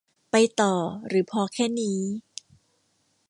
[0.31, 0.73] ไปต่อ
[1.07, 1.99] หรือพอแค่นี้